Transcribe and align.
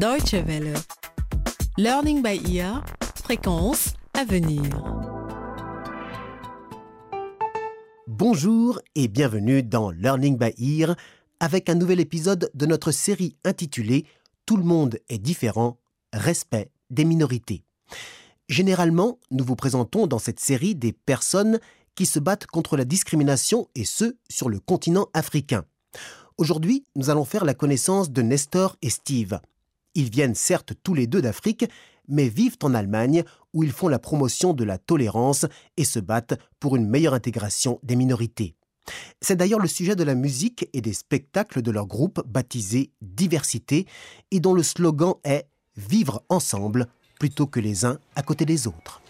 Deutsche 0.00 0.32
Welle. 0.46 0.72
Learning 1.76 2.22
by 2.22 2.40
ear, 2.56 2.82
fréquence 3.22 3.92
à 4.14 4.24
venir. 4.24 4.62
Bonjour 8.06 8.80
et 8.94 9.08
bienvenue 9.08 9.62
dans 9.62 9.90
Learning 9.90 10.38
by 10.38 10.54
Ear 10.56 10.96
avec 11.38 11.68
un 11.68 11.74
nouvel 11.74 12.00
épisode 12.00 12.50
de 12.54 12.64
notre 12.64 12.92
série 12.92 13.36
intitulée 13.44 14.06
Tout 14.46 14.56
le 14.56 14.64
monde 14.64 14.98
est 15.10 15.18
différent, 15.18 15.76
respect 16.14 16.70
des 16.88 17.04
minorités. 17.04 17.62
Généralement, 18.48 19.18
nous 19.30 19.44
vous 19.44 19.54
présentons 19.54 20.06
dans 20.06 20.18
cette 20.18 20.40
série 20.40 20.74
des 20.74 20.94
personnes 20.94 21.60
qui 21.94 22.06
se 22.06 22.20
battent 22.20 22.46
contre 22.46 22.78
la 22.78 22.86
discrimination 22.86 23.68
et 23.74 23.84
ce, 23.84 24.16
sur 24.30 24.48
le 24.48 24.60
continent 24.60 25.08
africain. 25.12 25.66
Aujourd'hui, 26.38 26.86
nous 26.96 27.10
allons 27.10 27.26
faire 27.26 27.44
la 27.44 27.52
connaissance 27.52 28.10
de 28.10 28.22
Nestor 28.22 28.78
et 28.80 28.88
Steve. 28.88 29.38
Ils 29.94 30.10
viennent 30.10 30.34
certes 30.34 30.74
tous 30.82 30.94
les 30.94 31.06
deux 31.06 31.22
d'Afrique, 31.22 31.66
mais 32.08 32.28
vivent 32.28 32.56
en 32.62 32.74
Allemagne 32.74 33.24
où 33.52 33.64
ils 33.64 33.72
font 33.72 33.88
la 33.88 33.98
promotion 33.98 34.52
de 34.52 34.64
la 34.64 34.78
tolérance 34.78 35.46
et 35.76 35.84
se 35.84 35.98
battent 35.98 36.38
pour 36.58 36.76
une 36.76 36.88
meilleure 36.88 37.14
intégration 37.14 37.78
des 37.82 37.96
minorités. 37.96 38.54
C'est 39.20 39.36
d'ailleurs 39.36 39.60
le 39.60 39.68
sujet 39.68 39.96
de 39.96 40.04
la 40.04 40.14
musique 40.14 40.68
et 40.72 40.80
des 40.80 40.92
spectacles 40.92 41.62
de 41.62 41.70
leur 41.70 41.86
groupe 41.86 42.22
baptisé 42.26 42.90
Diversité 43.00 43.86
et 44.30 44.40
dont 44.40 44.54
le 44.54 44.62
slogan 44.62 45.14
est 45.24 45.46
Vivre 45.76 46.24
ensemble 46.28 46.88
plutôt 47.18 47.46
que 47.46 47.60
les 47.60 47.84
uns 47.84 47.98
à 48.16 48.22
côté 48.22 48.44
des 48.44 48.66
autres. 48.66 49.00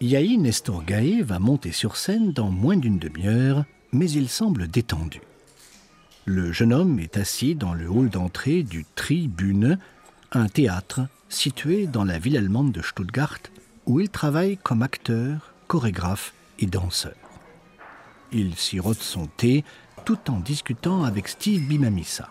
Yahi 0.00 0.38
Nestor 0.38 0.84
Gaé 0.84 1.22
va 1.22 1.38
monter 1.38 1.72
sur 1.72 1.96
scène 1.96 2.32
dans 2.32 2.50
moins 2.50 2.76
d'une 2.76 2.98
demi-heure, 2.98 3.64
mais 3.92 4.10
il 4.10 4.28
semble 4.28 4.68
détendu. 4.68 5.20
Le 6.26 6.52
jeune 6.52 6.72
homme 6.72 6.98
est 6.98 7.16
assis 7.16 7.54
dans 7.54 7.74
le 7.74 7.88
hall 7.88 8.10
d'entrée 8.10 8.62
du 8.62 8.84
Tribune, 8.94 9.78
un 10.32 10.46
théâtre 10.46 11.00
situé 11.28 11.86
dans 11.86 12.04
la 12.04 12.18
ville 12.18 12.36
allemande 12.36 12.72
de 12.72 12.82
Stuttgart, 12.82 13.38
où 13.86 14.00
il 14.00 14.08
travaille 14.08 14.56
comme 14.58 14.82
acteur, 14.82 15.54
chorégraphe 15.66 16.34
et 16.58 16.66
danseur. 16.66 17.14
Il 18.32 18.54
sirote 18.56 19.02
son 19.02 19.26
thé 19.26 19.64
tout 20.04 20.30
en 20.30 20.38
discutant 20.40 21.04
avec 21.04 21.28
Steve 21.28 21.66
Bimamissa. 21.66 22.30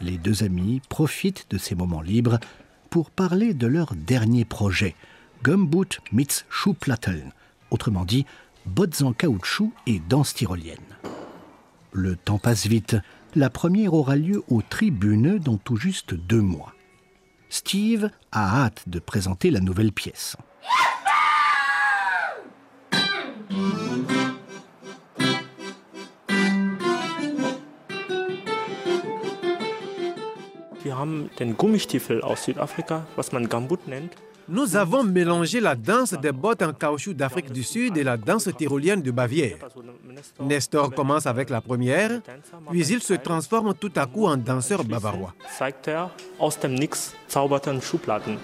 Les 0.00 0.16
deux 0.16 0.42
amis 0.42 0.80
profitent 0.88 1.46
de 1.50 1.58
ces 1.58 1.74
moments 1.74 2.02
libres 2.02 2.38
pour 2.90 3.10
parler 3.10 3.54
de 3.54 3.66
leur 3.66 3.94
dernier 3.94 4.44
projet– 4.44 4.94
Gumboot 5.42 6.00
meets 6.10 6.44
Schuhplatteln, 6.50 7.32
autrement 7.70 8.04
dit 8.04 8.26
bottes 8.66 9.02
en 9.02 9.12
caoutchouc 9.12 9.72
et 9.86 10.00
danse 10.08 10.34
tyrolienne. 10.34 10.78
Le 12.00 12.14
temps 12.14 12.38
passe 12.38 12.68
vite. 12.68 12.94
La 13.34 13.50
première 13.50 13.92
aura 13.92 14.14
lieu 14.14 14.44
aux 14.46 14.62
tribunes 14.62 15.40
dans 15.40 15.56
tout 15.56 15.74
juste 15.74 16.14
deux 16.14 16.40
mois. 16.40 16.72
Steve 17.48 18.10
a 18.30 18.62
hâte 18.62 18.84
de 18.88 19.00
présenter 19.00 19.50
la 19.50 19.58
nouvelle 19.58 19.90
pièce. 19.90 20.36
Wir 30.84 30.96
haben 30.96 31.30
den 31.40 31.56
Gummistiefel 31.56 32.22
aus 32.22 32.44
Südafrika, 32.44 33.08
was 33.16 33.32
man 33.32 33.48
Gambut 33.48 33.88
nennt. 33.88 34.12
Nous 34.50 34.76
avons 34.76 35.04
mélangé 35.04 35.60
la 35.60 35.74
danse 35.74 36.14
des 36.14 36.32
bottes 36.32 36.62
en 36.62 36.72
caoutchouc 36.72 37.12
d'Afrique 37.12 37.52
du 37.52 37.62
Sud 37.62 37.98
et 37.98 38.02
la 38.02 38.16
danse 38.16 38.48
tyrolienne 38.56 39.02
de 39.02 39.10
Bavière. 39.10 39.58
Nestor 40.40 40.94
commence 40.94 41.26
avec 41.26 41.50
la 41.50 41.60
première, 41.60 42.22
puis 42.70 42.86
il 42.86 43.02
se 43.02 43.12
transforme 43.12 43.74
tout 43.74 43.92
à 43.94 44.06
coup 44.06 44.26
en 44.26 44.38
danseur 44.38 44.84
bavarois. 44.84 45.34
Zeigt 45.58 45.90
aus 46.38 46.56
dem 46.62 46.74
Nix 46.74 47.14
zauberten 47.30 47.82
Schubladen. 47.82 48.38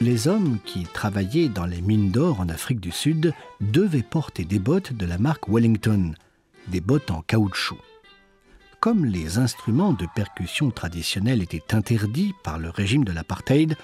Les 0.00 0.26
hommes 0.26 0.58
qui 0.64 0.84
travaillaient 0.84 1.48
dans 1.48 1.66
les 1.66 1.82
mines 1.82 2.10
d'or 2.10 2.40
en 2.40 2.48
Afrique 2.48 2.80
du 2.80 2.90
Sud 2.90 3.32
devaient 3.60 4.02
porter 4.02 4.44
des 4.44 4.58
bottes 4.58 4.92
de 4.92 5.06
la 5.06 5.18
marque 5.18 5.48
Wellington, 5.48 6.14
des 6.66 6.80
bottes 6.80 7.10
en 7.10 7.22
caoutchouc. 7.22 7.78
Comme 8.80 9.04
les 9.04 9.38
instruments 9.38 9.92
de 9.92 10.06
percussion 10.14 10.70
traditionnels 10.70 11.42
étaient 11.42 11.74
interdits 11.74 12.32
par 12.44 12.58
le 12.58 12.70
régime 12.70 13.04
de 13.04 13.10
l'apartheid, 13.12 13.76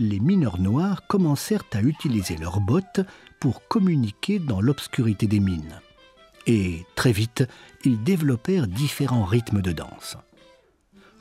les 0.00 0.18
mineurs 0.18 0.58
noirs 0.58 1.06
commencèrent 1.06 1.64
à 1.72 1.80
utiliser 1.80 2.36
leurs 2.36 2.60
bottes 2.60 3.00
pour 3.40 3.66
communiquer 3.68 4.40
dans 4.40 4.60
l'obscurité 4.60 5.28
des 5.28 5.38
mines. 5.38 5.80
Et 6.48 6.84
très 6.96 7.12
vite, 7.12 7.44
ils 7.84 8.02
développèrent 8.02 8.66
différents 8.66 9.24
rythmes 9.24 9.62
de 9.62 9.70
danse. 9.70 10.16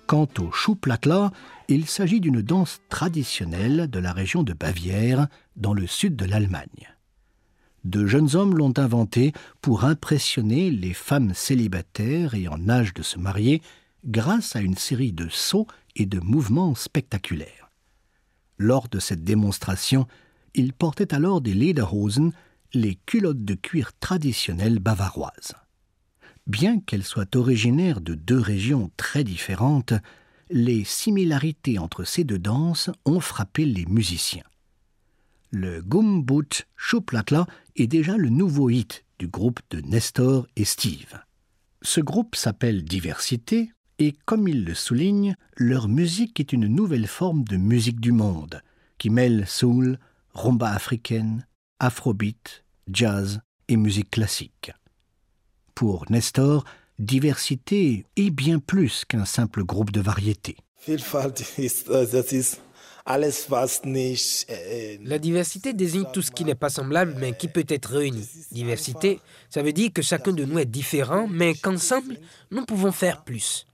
Quant 0.07 0.27
au 0.39 0.51
chouplatla, 0.51 1.31
il 1.67 1.85
s'agit 1.85 2.21
d'une 2.21 2.41
danse 2.41 2.81
traditionnelle 2.89 3.87
de 3.87 3.99
la 3.99 4.13
région 4.13 4.41
de 4.41 4.53
Bavière, 4.53 5.27
dans 5.55 5.73
le 5.73 5.85
sud 5.85 6.15
de 6.15 6.25
l'Allemagne. 6.25 6.89
De 7.83 8.05
jeunes 8.05 8.35
hommes 8.35 8.55
l'ont 8.55 8.73
inventé 8.77 9.33
pour 9.61 9.85
impressionner 9.85 10.69
les 10.69 10.93
femmes 10.93 11.33
célibataires 11.33 12.35
et 12.35 12.47
en 12.47 12.69
âge 12.69 12.93
de 12.93 13.01
se 13.01 13.17
marier 13.17 13.61
grâce 14.05 14.55
à 14.55 14.61
une 14.61 14.77
série 14.77 15.13
de 15.13 15.27
sauts 15.29 15.67
et 15.95 16.05
de 16.05 16.19
mouvements 16.19 16.75
spectaculaires. 16.75 17.69
Lors 18.57 18.87
de 18.87 18.99
cette 18.99 19.23
démonstration, 19.23 20.07
ils 20.53 20.73
portaient 20.73 21.13
alors 21.13 21.41
des 21.41 21.53
Lederhosen, 21.53 22.31
les 22.73 22.95
culottes 23.05 23.43
de 23.43 23.55
cuir 23.55 23.91
traditionnelles 23.99 24.79
bavaroises. 24.79 25.55
Bien 26.47 26.79
qu'elles 26.79 27.03
soient 27.03 27.35
originaires 27.35 28.01
de 28.01 28.13
deux 28.13 28.39
régions 28.39 28.91
très 28.97 29.23
différentes, 29.23 29.93
les 30.49 30.83
similarités 30.83 31.79
entre 31.79 32.03
ces 32.03 32.23
deux 32.23 32.39
danses 32.39 32.89
ont 33.05 33.19
frappé 33.19 33.65
les 33.65 33.85
musiciens. 33.85 34.43
Le 35.53 35.81
Gumboot 35.81 36.65
Schuhplatla 36.77 37.45
est 37.75 37.87
déjà 37.87 38.15
le 38.15 38.29
nouveau 38.29 38.69
hit 38.69 39.03
du 39.19 39.27
groupe 39.27 39.59
de 39.69 39.81
Nestor 39.81 40.47
et 40.55 40.63
Steve. 40.63 41.19
Ce 41.81 41.99
groupe 41.99 42.37
s'appelle 42.37 42.85
Diversité 42.85 43.69
et, 43.99 44.15
comme 44.25 44.47
ils 44.47 44.63
le 44.63 44.73
soulignent, 44.73 45.35
leur 45.57 45.89
musique 45.89 46.39
est 46.39 46.53
une 46.53 46.67
nouvelle 46.67 47.05
forme 47.05 47.43
de 47.43 47.57
musique 47.57 47.99
du 47.99 48.13
monde 48.13 48.61
qui 48.97 49.09
mêle 49.09 49.45
soul, 49.45 49.99
rumba 50.33 50.71
africaine, 50.71 51.45
afrobeat, 51.81 52.63
jazz 52.89 53.41
et 53.67 53.75
musique 53.75 54.11
classique. 54.11 54.71
Pour 55.75 56.09
Nestor, 56.09 56.63
diversité 56.97 58.05
est 58.15 58.29
bien 58.29 58.59
plus 58.59 59.03
qu'un 59.03 59.25
simple 59.25 59.65
groupe 59.65 59.91
de 59.91 59.99
variété. 59.99 60.55
La 63.05 63.19
diversité 65.19 65.73
désigne 65.73 66.05
tout 66.13 66.21
ce 66.21 66.31
qui 66.31 66.45
n'est 66.45 66.55
pas 66.55 66.69
semblable 66.69 67.15
mais 67.19 67.33
qui 67.33 67.47
peut 67.47 67.65
être 67.67 67.97
réuni. 67.97 68.27
Diversité, 68.51 69.19
ça 69.49 69.63
veut 69.63 69.73
dire 69.73 69.91
que 69.93 70.01
chacun 70.01 70.31
de 70.31 70.45
nous 70.45 70.59
est 70.59 70.65
différent 70.65 71.27
mais 71.27 71.53
qu'ensemble, 71.53 72.17
nous 72.51 72.65
pouvons 72.65 72.91
faire 72.91 73.23
plus. 73.23 73.65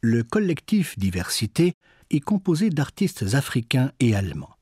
Le 0.00 0.22
collectif 0.22 0.98
Diversité 0.98 1.72
est 2.10 2.20
composé 2.20 2.70
d'artistes 2.70 3.24
africains 3.34 3.92
et 4.00 4.14
allemands. 4.14 4.56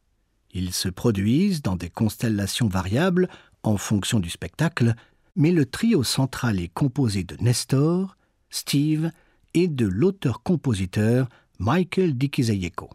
Ils 0.53 0.73
se 0.73 0.89
produisent 0.89 1.63
dans 1.63 1.77
des 1.77 1.91
constellations 1.91 2.69
variables 2.69 3.29
en 3.63 3.77
fonction 3.77 4.21
du 4.21 4.31
spectacle, 4.31 4.95
mais 5.37 5.51
le 5.51 5.67
trio 5.67 6.03
central 6.03 6.61
est 6.61 6.73
composé 6.73 7.25
de 7.25 7.37
Nestor, 7.41 8.17
Steve 8.51 9.11
et 9.55 9.69
de 9.69 9.87
l'auteur-compositeur 9.87 11.29
Michael 11.59 12.15
Dikizayeko. 12.15 12.91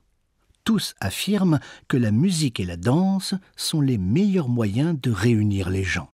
Tous 0.64 0.94
affirment 1.00 1.60
que 1.88 1.98
la 1.98 2.12
musique 2.12 2.60
et 2.60 2.66
la 2.66 2.78
danse 2.78 3.34
sont 3.56 3.82
les 3.82 3.98
meilleurs 3.98 4.50
moyens 4.50 5.00
de 5.02 5.10
réunir 5.10 5.70
les 5.70 5.84
gens, 5.84 6.10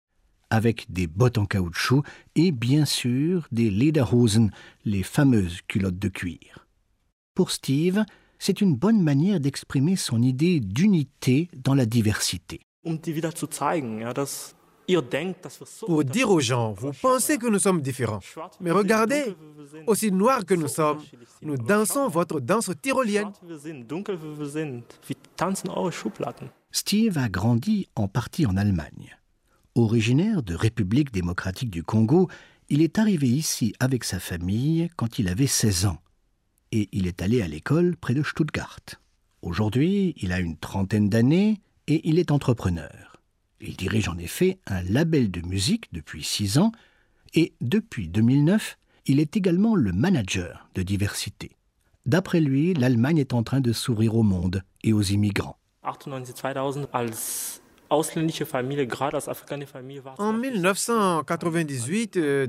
avec 0.50 0.92
des 0.92 1.08
bottes 1.08 1.38
en 1.38 1.46
caoutchouc 1.46 2.04
et 2.36 2.52
bien 2.52 2.86
sûr 2.86 3.48
des 3.52 3.72
Lederhosen, 3.72 4.52
les 4.86 5.04
fameuses 5.04 5.62
culottes 5.68 5.98
de 5.98 6.10
cuir. 6.10 6.68
Pour 7.34 7.50
Steve, 7.50 8.04
c'est 8.38 8.62
une 8.62 8.76
bonne 8.76 9.02
manière 9.02 9.40
d'exprimer 9.40 9.96
son 9.96 10.22
idée 10.22 10.60
d'unité 10.60 11.50
dans 11.56 11.74
la 11.74 11.86
diversité. 11.86 12.60
Um 12.86 13.00
Pour 15.86 16.04
dire 16.04 16.30
aux 16.30 16.40
gens, 16.40 16.74
vous 16.74 16.92
pensez 17.02 17.38
que 17.38 17.48
nous 17.48 17.60
sommes 17.60 17.82
différents. 17.82 18.20
Mais 18.60 18.72
regardez, 18.72 19.36
aussi 19.88 20.12
noirs 20.12 20.46
que 20.46 20.54
nous 20.54 20.68
sommes, 20.68 21.00
nous 21.42 21.58
dansons 21.58 22.08
votre 22.08 22.40
danse 22.40 22.70
tyrolienne. 22.82 23.32
Steve 26.72 27.18
a 27.18 27.30
grandi 27.30 27.88
en 27.96 28.08
partie 28.08 28.46
en 28.46 28.58
Allemagne. 28.58 29.16
Originaire 29.76 30.44
de 30.44 30.56
République 30.56 31.12
démocratique 31.12 31.70
du 31.70 31.84
Congo, 31.84 32.30
il 32.70 32.82
est 32.82 33.00
arrivé 33.00 33.28
ici 33.28 33.74
avec 33.80 34.04
sa 34.04 34.20
famille 34.20 34.90
quand 34.96 35.20
il 35.20 35.28
avait 35.28 35.48
16 35.48 35.86
ans. 35.86 35.98
et 36.74 36.90
il 36.92 37.06
est 37.06 37.22
allé 37.22 37.44
à 37.44 37.48
l'école 37.48 37.96
près 37.96 38.16
de 38.16 38.24
Stuttgart. 38.24 38.80
Aujourd'hui, 39.44 40.16
il 40.18 40.32
a 40.32 40.40
une 40.40 40.58
trentaine 40.58 41.08
d'années 41.08 41.62
et 41.88 42.02
il 42.10 42.18
est 42.18 42.32
entrepreneur. 42.32 43.13
Il 43.66 43.78
dirige 43.78 44.10
en 44.10 44.18
effet 44.18 44.60
un 44.68 44.82
label 44.84 45.32
de 45.32 45.40
musique 45.40 45.86
depuis 45.94 46.22
six 46.22 46.58
ans 46.58 46.74
et 47.34 47.54
depuis 47.62 48.10
2009, 48.10 48.78
il 49.06 49.22
est 49.22 49.38
également 49.38 49.76
le 49.76 49.94
manager 49.94 50.68
de 50.76 50.84
diversité. 50.84 51.56
D'après 52.06 52.42
lui, 52.42 52.74
l'Allemagne 52.74 53.20
est 53.20 53.34
en 53.34 53.42
train 53.44 53.62
de 53.62 53.72
sourire 53.72 54.16
au 54.16 54.24
monde 54.24 54.64
et 54.84 54.92
aux 54.92 55.02
immigrants. 55.02 55.58
En 55.82 55.94
1998-2000, 60.34 62.18
euh, 62.18 62.48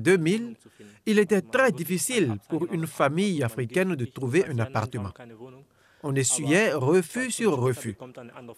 il 1.07 1.21
était 1.21 1.43
très 1.43 1.71
difficile 1.71 2.37
pour 2.49 2.67
une 2.73 2.89
famille 2.89 3.45
africaine 3.45 3.95
de 3.95 4.05
trouver 4.05 4.47
un 4.47 4.59
appartement. 4.59 5.13
On 6.05 6.15
essuyait 6.15 6.73
refus 6.75 7.31
sur 7.31 7.56
refus. 7.56 7.97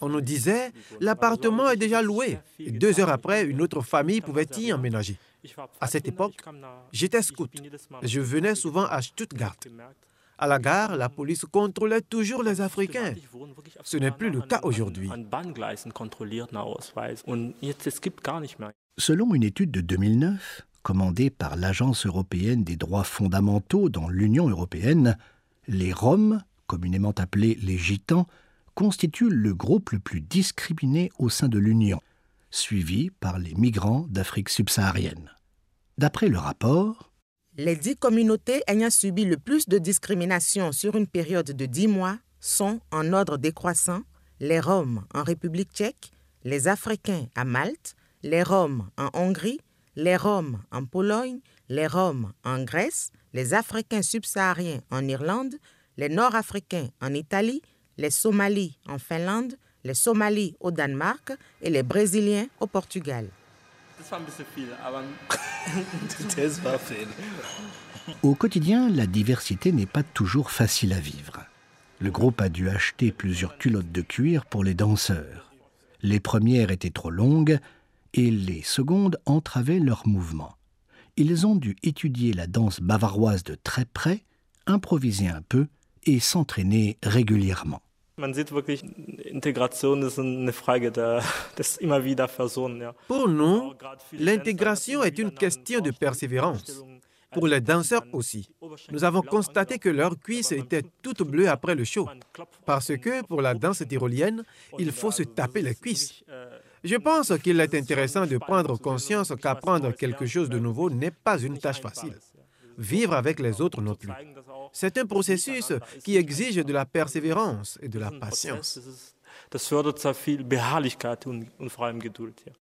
On 0.00 0.08
nous 0.08 0.20
disait, 0.20 0.72
l'appartement 1.00 1.70
est 1.70 1.76
déjà 1.76 2.02
loué. 2.02 2.38
Et 2.58 2.72
deux 2.72 2.98
heures 3.00 3.08
après, 3.08 3.44
une 3.44 3.62
autre 3.62 3.82
famille 3.82 4.20
pouvait 4.20 4.48
y 4.58 4.72
emménager. 4.72 5.16
À 5.80 5.86
cette 5.86 6.08
époque, 6.08 6.34
j'étais 6.92 7.22
scout. 7.22 7.50
Je 8.02 8.20
venais 8.20 8.56
souvent 8.56 8.84
à 8.86 9.00
Stuttgart. 9.00 9.56
À 10.38 10.46
la 10.46 10.58
gare, 10.58 10.96
la 10.96 11.08
police 11.08 11.44
contrôlait 11.46 12.02
toujours 12.02 12.42
les 12.42 12.60
Africains. 12.60 13.14
Ce 13.84 13.96
n'est 13.96 14.10
plus 14.10 14.30
le 14.30 14.42
cas 14.42 14.60
aujourd'hui. 14.64 15.08
Selon 18.98 19.34
une 19.34 19.42
étude 19.44 19.70
de 19.70 19.80
2009, 19.80 20.66
commandée 20.82 21.30
par 21.30 21.56
l'Agence 21.56 22.06
européenne 22.06 22.64
des 22.64 22.76
droits 22.76 23.04
fondamentaux 23.04 23.88
dans 23.88 24.08
l'Union 24.08 24.48
européenne, 24.48 25.16
les 25.68 25.92
Roms, 25.92 26.42
communément 26.66 27.12
appelés 27.12 27.58
les 27.62 27.78
Gitans, 27.78 28.26
constituent 28.74 29.30
le 29.30 29.54
groupe 29.54 29.90
le 29.90 29.98
plus 29.98 30.20
discriminé 30.20 31.10
au 31.18 31.28
sein 31.28 31.48
de 31.48 31.58
l'Union, 31.58 32.00
suivi 32.50 33.10
par 33.10 33.38
les 33.38 33.54
migrants 33.54 34.06
d'Afrique 34.08 34.48
subsaharienne. 34.48 35.30
D'après 35.98 36.28
le 36.28 36.38
rapport, 36.38 37.10
les 37.56 37.74
dix 37.74 37.96
communautés 37.96 38.62
ayant 38.66 38.90
subi 38.90 39.24
le 39.24 39.38
plus 39.38 39.66
de 39.66 39.78
discrimination 39.78 40.72
sur 40.72 40.94
une 40.94 41.06
période 41.06 41.50
de 41.50 41.66
dix 41.66 41.88
mois 41.88 42.18
sont, 42.38 42.80
en 42.92 43.14
ordre 43.14 43.38
décroissant, 43.38 44.02
les 44.40 44.60
Roms 44.60 45.06
en 45.14 45.22
République 45.22 45.72
tchèque, 45.72 46.10
les 46.44 46.68
Africains 46.68 47.26
à 47.34 47.46
Malte, 47.46 47.96
les 48.22 48.42
Roms 48.42 48.90
en 48.98 49.08
Hongrie, 49.14 49.60
les 49.96 50.16
Roms 50.16 50.60
en 50.70 50.84
Pologne, 50.84 51.40
les 51.70 51.86
Roms 51.86 52.32
en 52.44 52.62
Grèce, 52.62 53.10
les 53.32 53.54
Africains 53.54 54.02
subsahariens 54.02 54.80
en 54.90 55.08
Irlande, 55.08 55.54
les 55.96 56.08
Nord-Africains 56.08 56.88
en 57.00 57.14
Italie, 57.14 57.62
les 57.96 58.10
Somalis 58.10 58.78
en 58.86 58.98
Finlande, 58.98 59.54
les 59.84 59.94
Somalis 59.94 60.54
au 60.60 60.70
Danemark 60.70 61.32
et 61.62 61.70
les 61.70 61.82
Brésiliens 61.82 62.46
au 62.60 62.66
Portugal. 62.66 63.28
Au 68.22 68.34
quotidien, 68.34 68.88
la 68.88 69.06
diversité 69.06 69.72
n'est 69.72 69.86
pas 69.86 70.04
toujours 70.04 70.52
facile 70.52 70.92
à 70.92 71.00
vivre. 71.00 71.44
Le 71.98 72.10
groupe 72.10 72.40
a 72.40 72.48
dû 72.48 72.68
acheter 72.68 73.10
plusieurs 73.10 73.58
culottes 73.58 73.90
de 73.90 74.02
cuir 74.02 74.46
pour 74.46 74.62
les 74.62 74.74
danseurs. 74.74 75.52
Les 76.02 76.20
premières 76.20 76.70
étaient 76.70 76.90
trop 76.90 77.10
longues 77.10 77.58
et 78.14 78.30
les 78.30 78.62
secondes 78.62 79.18
entravaient 79.26 79.80
leurs 79.80 80.06
mouvements. 80.06 80.54
Ils 81.16 81.46
ont 81.46 81.56
dû 81.56 81.74
étudier 81.82 82.32
la 82.32 82.46
danse 82.46 82.80
bavaroise 82.80 83.42
de 83.42 83.56
très 83.56 83.86
près, 83.86 84.22
improviser 84.66 85.28
un 85.28 85.42
peu 85.42 85.66
et 86.06 86.20
s'entraîner 86.20 86.96
régulièrement. 87.02 87.82
Pour 93.08 93.28
nous, 93.28 93.72
l'intégration 94.12 95.02
est 95.02 95.18
une 95.18 95.30
question 95.32 95.80
de 95.80 95.90
persévérance. 95.90 96.82
Pour 97.32 97.46
les 97.46 97.60
danseurs 97.60 98.04
aussi. 98.12 98.48
Nous 98.90 99.04
avons 99.04 99.20
constaté 99.20 99.78
que 99.78 99.90
leurs 99.90 100.18
cuisses 100.18 100.52
étaient 100.52 100.84
toutes 101.02 101.22
bleues 101.24 101.50
après 101.50 101.74
le 101.74 101.84
show. 101.84 102.08
Parce 102.64 102.96
que 102.96 103.22
pour 103.26 103.42
la 103.42 103.52
danse 103.52 103.82
tyrolienne, 103.86 104.42
il 104.78 104.92
faut 104.92 105.10
se 105.10 105.24
taper 105.24 105.60
les 105.60 105.74
cuisses. 105.74 106.24
Je 106.84 106.96
pense 106.96 107.32
qu'il 107.42 107.60
est 107.60 107.74
intéressant 107.74 108.24
de 108.26 108.38
prendre 108.38 108.78
conscience 108.78 109.34
qu'apprendre 109.42 109.90
quelque 109.92 110.24
chose 110.24 110.48
de 110.48 110.58
nouveau 110.58 110.88
n'est 110.88 111.10
pas 111.10 111.38
une 111.38 111.58
tâche 111.58 111.82
facile. 111.82 112.16
Vivre 112.78 113.12
avec 113.14 113.40
les 113.40 113.60
autres 113.60 113.82
non 113.82 113.94
plus. 113.94 114.10
C'est 114.72 114.98
un 114.98 115.06
processus 115.06 115.72
qui 116.04 116.16
exige 116.16 116.56
de 116.56 116.72
la 116.72 116.86
persévérance 116.86 117.78
et 117.82 117.88
de 117.88 117.98
la 117.98 118.10
patience. 118.10 118.78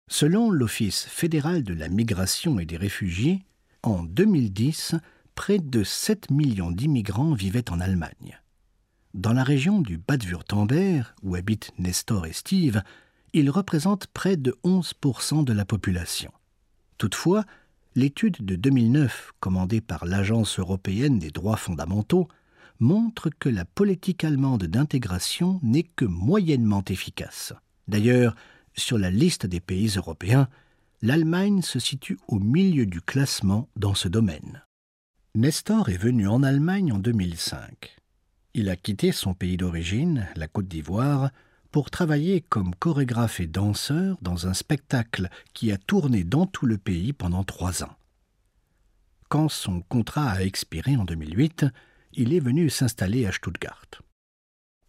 Selon 0.08 0.50
l'Office 0.50 1.04
fédéral 1.04 1.62
de 1.62 1.74
la 1.74 1.88
migration 1.88 2.58
et 2.58 2.66
des 2.66 2.76
réfugiés, 2.76 3.44
en 3.82 4.02
2010, 4.02 4.94
près 5.34 5.58
de 5.58 5.84
7 5.84 6.30
millions 6.30 6.70
d'immigrants 6.70 7.34
vivaient 7.34 7.70
en 7.70 7.80
Allemagne. 7.80 8.40
Dans 9.14 9.32
la 9.32 9.44
région 9.44 9.80
du 9.80 9.98
Bade-Württemberg, 9.98 11.06
où 11.22 11.36
habitent 11.36 11.72
Nestor 11.78 12.26
et 12.26 12.32
Steve, 12.32 12.82
ils 13.32 13.50
représentent 13.50 14.06
près 14.08 14.36
de 14.36 14.56
11% 14.64 15.44
de 15.44 15.52
la 15.52 15.64
population. 15.64 16.32
Toutefois, 16.98 17.44
l'étude 17.96 18.44
de 18.44 18.54
2009, 18.56 19.32
commandée 19.40 19.80
par 19.80 20.04
l'Agence 20.04 20.58
européenne 20.58 21.18
des 21.18 21.30
droits 21.30 21.56
fondamentaux, 21.56 22.28
montre 22.78 23.30
que 23.30 23.48
la 23.48 23.64
politique 23.64 24.22
allemande 24.22 24.64
d'intégration 24.64 25.58
n'est 25.62 25.82
que 25.82 26.04
moyennement 26.04 26.84
efficace. 26.88 27.54
D'ailleurs, 27.88 28.36
sur 28.76 28.98
la 28.98 29.10
liste 29.10 29.46
des 29.46 29.60
pays 29.60 29.88
européens, 29.96 30.48
l'Allemagne 31.00 31.62
se 31.62 31.78
situe 31.78 32.18
au 32.28 32.38
milieu 32.38 32.84
du 32.84 33.00
classement 33.00 33.68
dans 33.76 33.94
ce 33.94 34.08
domaine. 34.08 34.62
Nestor 35.34 35.88
est 35.88 35.96
venu 35.96 36.28
en 36.28 36.42
Allemagne 36.42 36.92
en 36.92 36.98
2005. 36.98 37.96
Il 38.52 38.68
a 38.68 38.76
quitté 38.76 39.12
son 39.12 39.32
pays 39.32 39.56
d'origine, 39.56 40.26
la 40.36 40.48
Côte 40.48 40.68
d'Ivoire, 40.68 41.30
pour 41.70 41.90
travailler 41.90 42.40
comme 42.40 42.74
chorégraphe 42.74 43.40
et 43.40 43.46
danseur 43.46 44.16
dans 44.22 44.46
un 44.46 44.54
spectacle 44.54 45.28
qui 45.52 45.72
a 45.72 45.76
tourné 45.76 46.24
dans 46.24 46.46
tout 46.46 46.66
le 46.66 46.78
pays 46.78 47.12
pendant 47.12 47.44
trois 47.44 47.82
ans. 47.82 47.96
Quand 49.28 49.48
son 49.48 49.80
contrat 49.82 50.30
a 50.30 50.42
expiré 50.42 50.96
en 50.96 51.04
2008, 51.04 51.66
il 52.14 52.32
est 52.32 52.40
venu 52.40 52.70
s'installer 52.70 53.26
à 53.26 53.32
Stuttgart. 53.32 53.86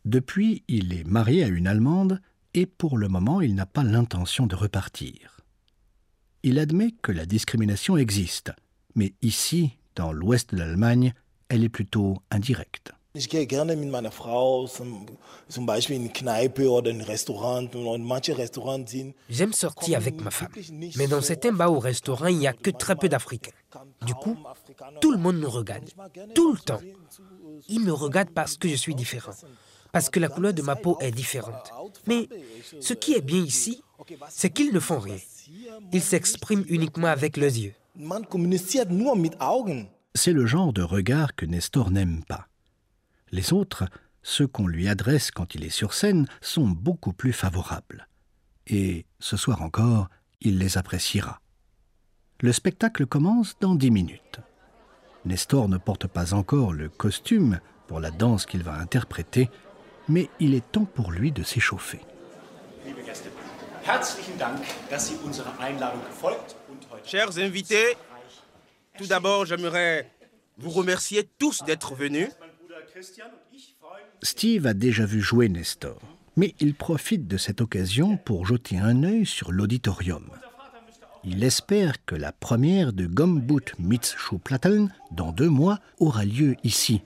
Depuis, 0.05 0.63
il 0.67 0.93
est 0.93 1.03
marié 1.03 1.43
à 1.43 1.47
une 1.47 1.67
Allemande 1.67 2.21
et 2.53 2.65
pour 2.65 2.97
le 2.97 3.07
moment, 3.07 3.41
il 3.41 3.55
n'a 3.55 3.65
pas 3.65 3.83
l'intention 3.83 4.47
de 4.47 4.55
repartir. 4.55 5.41
Il 6.43 6.59
admet 6.59 6.91
que 7.01 7.11
la 7.11 7.25
discrimination 7.25 7.97
existe, 7.97 8.53
mais 8.95 9.13
ici, 9.21 9.77
dans 9.95 10.13
l'ouest 10.13 10.53
de 10.53 10.59
l'Allemagne, 10.59 11.13
elle 11.49 11.63
est 11.63 11.69
plutôt 11.69 12.21
indirecte. 12.31 12.93
J'aime 19.29 19.53
sortir 19.53 19.97
avec 19.97 20.21
ma 20.21 20.31
femme, 20.31 20.49
mais 20.97 21.07
dans 21.07 21.21
certains 21.21 21.51
bars 21.51 21.73
ou 21.73 21.79
restaurants, 21.79 22.27
il 22.27 22.37
n'y 22.37 22.47
a 22.47 22.53
que 22.53 22.69
très 22.69 22.95
peu 22.95 23.09
d'Africains. 23.09 23.51
Du 24.05 24.13
coup, 24.13 24.37
tout 25.01 25.11
le 25.11 25.17
monde 25.17 25.37
nous 25.37 25.49
regarde, 25.49 25.89
tout 26.35 26.51
le 26.51 26.59
temps. 26.59 26.81
Ils 27.67 27.79
me 27.79 27.91
regardent 27.91 28.31
parce 28.31 28.57
que 28.57 28.67
je 28.67 28.75
suis 28.75 28.93
différent, 28.93 29.33
parce 29.91 30.09
que 30.09 30.19
la 30.19 30.29
couleur 30.29 30.53
de 30.53 30.61
ma 30.61 30.75
peau 30.75 30.97
est 30.99 31.11
différente. 31.11 31.71
Mais 32.05 32.29
ce 32.79 32.93
qui 32.93 33.13
est 33.13 33.21
bien 33.21 33.41
ici, 33.41 33.81
c'est 34.29 34.51
qu'ils 34.51 34.73
ne 34.73 34.79
font 34.79 34.99
rien. 34.99 35.17
Ils 35.91 36.01
s'expriment 36.01 36.65
uniquement 36.67 37.07
avec 37.07 37.37
leurs 37.37 37.55
yeux. 37.55 37.73
C'est 40.13 40.33
le 40.33 40.45
genre 40.45 40.73
de 40.73 40.83
regard 40.83 41.35
que 41.35 41.45
Nestor 41.45 41.89
n'aime 41.89 42.23
pas. 42.27 42.47
Les 43.31 43.53
autres, 43.53 43.85
ceux 44.23 44.47
qu'on 44.47 44.67
lui 44.67 44.87
adresse 44.87 45.31
quand 45.31 45.55
il 45.55 45.63
est 45.63 45.69
sur 45.69 45.93
scène, 45.93 46.27
sont 46.41 46.67
beaucoup 46.67 47.13
plus 47.13 47.33
favorables. 47.33 48.07
Et 48.67 49.05
ce 49.19 49.37
soir 49.37 49.61
encore, 49.61 50.09
il 50.41 50.59
les 50.59 50.77
appréciera. 50.77 51.41
Le 52.41 52.51
spectacle 52.51 53.05
commence 53.05 53.55
dans 53.59 53.75
dix 53.75 53.91
minutes. 53.91 54.39
Nestor 55.25 55.67
ne 55.67 55.77
porte 55.77 56.07
pas 56.07 56.33
encore 56.33 56.73
le 56.73 56.89
costume 56.89 57.59
pour 57.87 57.99
la 57.99 58.11
danse 58.11 58.45
qu'il 58.45 58.63
va 58.63 58.73
interpréter, 58.73 59.49
mais 60.07 60.29
il 60.39 60.53
est 60.53 60.71
temps 60.71 60.85
pour 60.85 61.11
lui 61.11 61.31
de 61.31 61.43
s'échauffer. 61.43 62.01
Chers 67.05 67.37
invités, 67.39 67.97
tout 68.97 69.07
d'abord, 69.07 69.45
j'aimerais 69.45 70.11
vous 70.57 70.69
remercier 70.69 71.29
tous 71.39 71.63
d'être 71.63 71.95
venus. 71.95 72.29
Steve 74.23 74.65
a 74.67 74.73
déjà 74.73 75.05
vu 75.05 75.21
jouer 75.21 75.49
Nestor, 75.49 75.99
mais 76.35 76.55
il 76.59 76.75
profite 76.75 77.27
de 77.27 77.37
cette 77.37 77.61
occasion 77.61 78.17
pour 78.17 78.45
jeter 78.45 78.77
un 78.77 79.03
œil 79.03 79.25
sur 79.25 79.51
l'auditorium. 79.51 80.29
Il 81.23 81.43
espère 81.43 82.05
que 82.05 82.15
la 82.15 82.31
première 82.31 82.93
de 82.93 83.05
Gumboot 83.05 83.73
meets 83.79 84.15
Schuhplatteln 84.17 84.93
dans 85.11 85.31
deux 85.31 85.49
mois 85.49 85.79
aura 85.99 86.25
lieu 86.25 86.55
ici. 86.63 87.01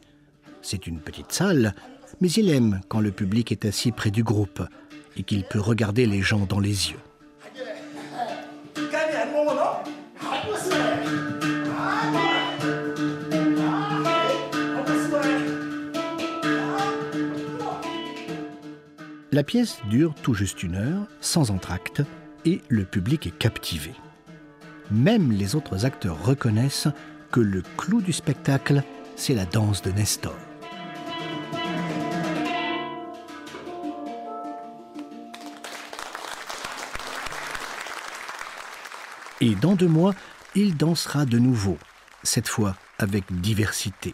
C'est 0.62 0.86
une 0.88 1.00
petite 1.00 1.32
salle, 1.32 1.74
mais 2.20 2.30
il 2.32 2.50
aime 2.50 2.82
quand 2.88 3.00
le 3.00 3.12
public 3.12 3.52
est 3.52 3.66
assis 3.66 3.92
près 3.92 4.12
du 4.12 4.24
groupe 4.24 4.62
et 5.18 5.24
qu'il 5.24 5.44
peut 5.44 5.60
regarder 5.60 6.06
les 6.06 6.22
gens 6.22 6.46
dans 6.46 6.60
les 6.60 6.92
yeux. 6.92 7.00
La 19.34 19.44
pièce 19.44 19.78
dure 19.86 20.14
tout 20.22 20.34
juste 20.34 20.62
une 20.62 20.76
heure, 20.76 21.08
sans 21.22 21.52
entracte, 21.52 22.02
et 22.44 22.62
le 22.68 22.84
public 22.84 23.28
est 23.28 23.38
captivé. 23.38 23.94
Même 24.92 25.32
les 25.32 25.56
autres 25.56 25.86
acteurs 25.86 26.22
reconnaissent 26.22 26.90
que 27.32 27.40
le 27.40 27.64
clou 27.78 28.02
du 28.02 28.12
spectacle, 28.12 28.84
c'est 29.16 29.34
la 29.34 29.46
danse 29.46 29.84
de 29.84 29.92
Nestor. 29.92 30.36
Et 39.40 39.56
dans 39.56 39.76
deux 39.76 39.88
mois, 39.88 40.14
il 40.56 40.76
dansera 40.76 41.24
de 41.26 41.40
nouveau, 41.40 41.78
cette 42.24 42.50
fois 42.50 42.76
avec 43.00 43.24
diversité. 43.40 44.14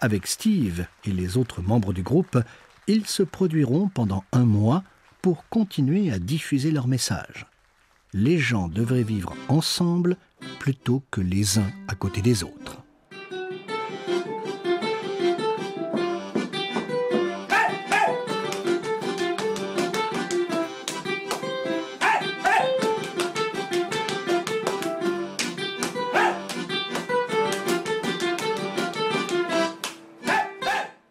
Avec 0.00 0.28
Steve 0.28 0.86
et 1.04 1.10
les 1.10 1.36
autres 1.36 1.62
membres 1.62 1.92
du 1.92 2.04
groupe, 2.04 2.38
ils 2.88 3.06
se 3.06 3.22
produiront 3.22 3.88
pendant 3.88 4.24
un 4.32 4.44
mois 4.44 4.82
pour 5.22 5.48
continuer 5.48 6.12
à 6.12 6.18
diffuser 6.18 6.70
leur 6.70 6.86
message. 6.86 7.46
Les 8.12 8.38
gens 8.38 8.68
devraient 8.68 9.02
vivre 9.02 9.34
ensemble 9.48 10.16
plutôt 10.60 11.02
que 11.10 11.20
les 11.20 11.58
uns 11.58 11.70
à 11.88 11.94
côté 11.94 12.22
des 12.22 12.44
autres. 12.44 12.82